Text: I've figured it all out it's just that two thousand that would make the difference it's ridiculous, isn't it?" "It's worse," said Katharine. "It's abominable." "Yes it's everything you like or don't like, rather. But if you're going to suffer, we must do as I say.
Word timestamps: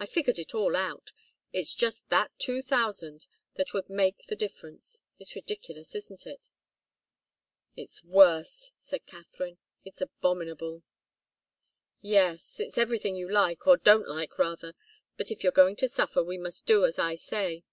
I've 0.00 0.08
figured 0.08 0.38
it 0.38 0.54
all 0.54 0.74
out 0.74 1.12
it's 1.52 1.74
just 1.74 2.08
that 2.08 2.30
two 2.38 2.62
thousand 2.62 3.26
that 3.56 3.74
would 3.74 3.90
make 3.90 4.24
the 4.24 4.34
difference 4.34 5.02
it's 5.18 5.34
ridiculous, 5.34 5.94
isn't 5.94 6.26
it?" 6.26 6.48
"It's 7.76 8.02
worse," 8.02 8.72
said 8.78 9.04
Katharine. 9.04 9.58
"It's 9.84 10.00
abominable." 10.00 10.84
"Yes 12.00 12.58
it's 12.60 12.78
everything 12.78 13.14
you 13.14 13.28
like 13.30 13.66
or 13.66 13.76
don't 13.76 14.08
like, 14.08 14.38
rather. 14.38 14.72
But 15.18 15.30
if 15.30 15.42
you're 15.42 15.52
going 15.52 15.76
to 15.76 15.88
suffer, 15.88 16.24
we 16.24 16.38
must 16.38 16.64
do 16.64 16.86
as 16.86 16.98
I 16.98 17.16
say. 17.16 17.64